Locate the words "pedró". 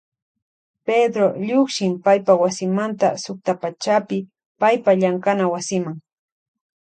0.89-1.25